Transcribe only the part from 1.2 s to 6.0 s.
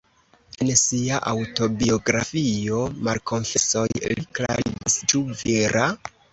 aŭtobiografio, "Malkonfesoj", ri klarigis, “Ĉu vira?